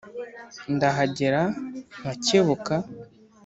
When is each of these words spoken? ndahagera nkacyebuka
ndahagera 0.75 1.41
nkacyebuka 2.01 2.75